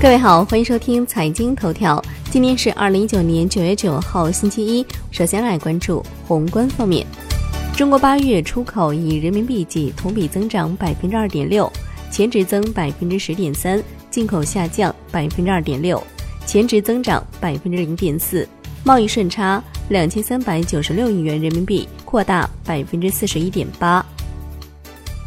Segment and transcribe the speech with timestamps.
[0.00, 2.02] 各位好，欢迎收听财经头条。
[2.30, 4.84] 今天是二零一九年九月九号，星期一。
[5.10, 7.06] 首先来关注宏观方面，
[7.76, 11.70] 中国八月出口以人民币计同比增长百分之二点六，
[12.10, 13.78] 前值增百分之十点三；
[14.10, 16.02] 进口下降百分之二点六，
[16.46, 18.48] 前值增长百分之零点四。
[18.82, 24.02] 贸易顺差两千三百九十六亿元人民币，扩大百分之四十一点八。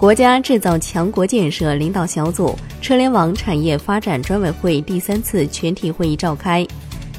[0.04, 6.68] 国家制造强国建设领导小组车联网产业发展专委会第三次全体会议召开，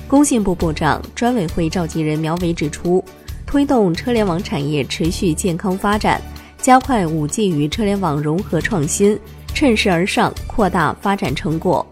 [0.06, 3.02] 工信部部长、专委会召集人苗圩指出，
[3.46, 6.20] 推动车联网产业持续健康发展，
[6.58, 9.18] 加快五 G 与车联网融合创新，
[9.54, 11.86] 趁势而上，扩大发展成果。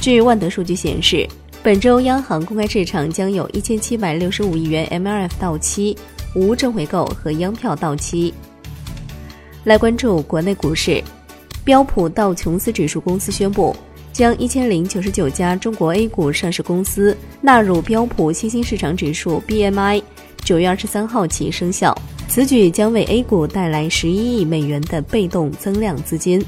[0.00, 1.24] 据万德数据显示，
[1.62, 5.96] 本周央行公开市场将有一千七百六十五亿元 MLF 到期，
[6.34, 8.34] 无正回购和央票到期。
[9.68, 11.04] 来关注国内股市，
[11.62, 13.76] 标普道琼斯指数公司宣布，
[14.14, 20.02] 将一千零九十九家中国 A 股上市公司纳入标普新兴市场指数 BMI，
[20.42, 21.94] 九月二十三号起生效。
[22.28, 26.42] 此举将为 A 股带来十一亿美元的被动增量资金。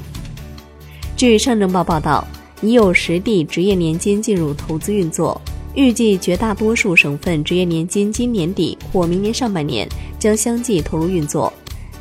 [1.15, 2.27] 据上证报报道，
[2.63, 5.39] 已有十地职业年金进入投资运作，
[5.75, 9.87] 预计绝大多数省份职业年金今年底或明年上半年
[10.19, 11.53] 将相继投入运作。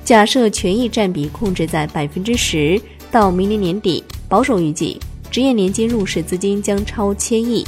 [0.09, 7.63] 假设权益占比控制在百分之十，到明年年底，保守预计职业年金入市资金将超千亿。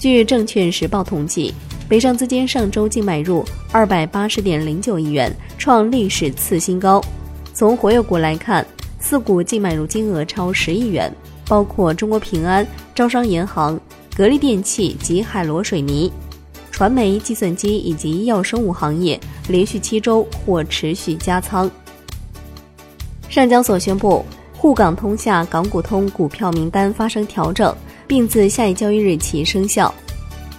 [0.00, 1.54] 据证券时报统计，
[1.88, 7.00] 北上资金上周净买入二百八十点零九亿元，创历史次新高。
[7.54, 8.66] 从活跃股来看，
[8.98, 11.14] 四股净买入金额超十亿元，
[11.46, 13.80] 包括中国平安、招商银行、
[14.16, 16.10] 格力电器及海螺水泥。
[16.76, 21.70] 传媒、计算机以及医药生物行业连续七周或持续加仓。
[23.30, 27.74] 上交所宣布，沪港通下港股通股票名单发生调整，
[28.06, 29.92] 并自下一交易日起生效。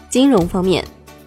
[0.09, 0.83] 金融方面，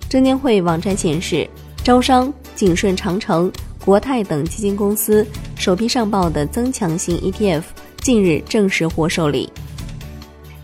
[0.08, 1.48] 证监会网站显示，
[1.84, 3.48] 招商、景顺长城、
[3.84, 5.24] 国泰等基金公司
[5.54, 7.62] 首批上报的增强型 ETF
[8.00, 9.48] 近日正式获受理。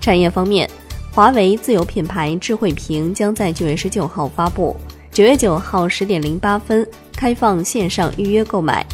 [0.01, 0.69] 产业方面。
[1.17, 4.77] 华为自有品牌智慧屏将在九月十九号发布，
[5.11, 8.85] 九月九号十点零八分开放线上预约购买。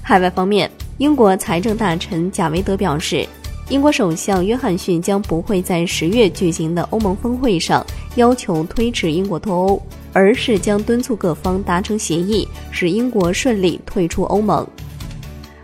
[0.00, 3.26] 海外方面，英国财政大臣贾维德表示，
[3.68, 7.84] 英国首相约翰逊将不会在十月举行的欧盟峰会上
[8.14, 9.82] 要求推迟英国脱欧，
[10.12, 14.64] 而是将敦促各方达成协议，使英国顺利退出欧盟。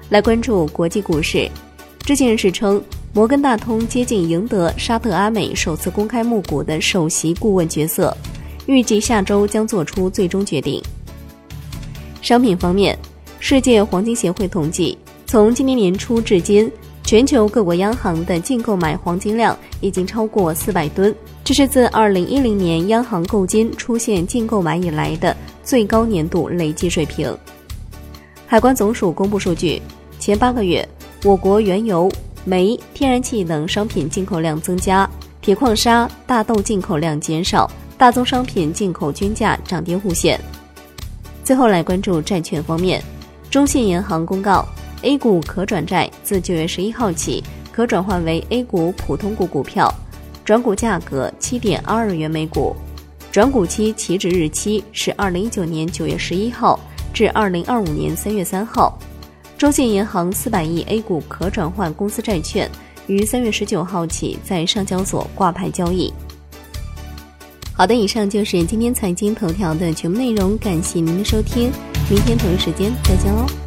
[0.09, 1.49] 来关注国际股市，
[2.01, 2.83] 知情人士称。
[3.15, 8.15] 摩根大通接近赢得沙特阿美首次公开募股的首席顾问角色，
[8.67, 10.83] 预计下周将做出最终决定。
[12.21, 12.99] 商品方面，
[13.39, 16.69] 世界黄金协会统计，从今年年初至今，
[17.05, 21.15] 全球各国央行的净购买黄金量已经超过四百吨，
[21.45, 27.33] 这是自二零一零年央行购金出现净购买以来的最高年度累计水平。
[28.45, 29.81] 海关总署公布数据，
[30.19, 30.87] 前八个月，
[31.23, 32.11] 我国原油。
[32.44, 35.09] 煤、天然气等商品进口量增加，
[35.41, 40.38] 铁矿砂、大豆进口量减少，大宗商品进口均价涨跌互现。
[41.43, 43.03] 最后来关注债券方面，
[43.50, 44.66] 中信银行公告
[45.03, 49.93] ，A 股可转债自九月十一号起可转换为 A 股普通股股票，
[50.44, 52.77] 转股价格七点二二元每股，
[53.33, 56.78] 转股期起止日期是二零一九年九月十一号
[57.12, 58.99] 至二零二五年三月三号。
[59.65, 62.71] 中信银行四百亿 A 股可转换公司债券
[63.07, 66.13] 于三月十九号起在上交所挂牌交易。
[67.73, 71.73] 好的，以上就是今天财经头条的全部内容，感谢您的收听，
[72.11, 73.64] 明天同一时间再见喽。